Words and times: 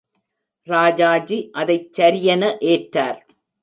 ராஜாஜி 0.67 1.49
அதைச் 1.51 1.87
சரியென 1.97 2.43
ஏற்றார். 2.65 3.19